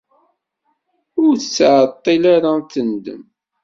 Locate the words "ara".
2.35-2.49